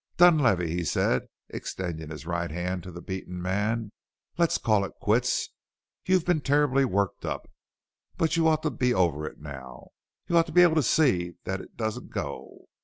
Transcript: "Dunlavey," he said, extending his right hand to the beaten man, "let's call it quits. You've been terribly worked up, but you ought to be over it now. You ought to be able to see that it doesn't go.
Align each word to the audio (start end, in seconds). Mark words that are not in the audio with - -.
"Dunlavey," 0.17 0.67
he 0.67 0.83
said, 0.83 1.27
extending 1.49 2.09
his 2.09 2.25
right 2.25 2.49
hand 2.49 2.81
to 2.81 2.91
the 2.91 3.03
beaten 3.03 3.39
man, 3.39 3.91
"let's 4.35 4.57
call 4.57 4.83
it 4.83 4.95
quits. 4.99 5.49
You've 6.07 6.25
been 6.25 6.41
terribly 6.41 6.85
worked 6.85 7.23
up, 7.23 7.47
but 8.17 8.35
you 8.35 8.47
ought 8.47 8.63
to 8.63 8.71
be 8.71 8.95
over 8.95 9.27
it 9.27 9.39
now. 9.39 9.89
You 10.27 10.37
ought 10.39 10.47
to 10.47 10.51
be 10.53 10.63
able 10.63 10.73
to 10.73 10.81
see 10.81 11.33
that 11.43 11.61
it 11.61 11.77
doesn't 11.77 12.09
go. 12.09 12.65